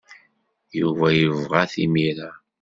Yuba 0.79 1.07
yebɣa-t 1.19 1.73
imir-a. 1.83 2.29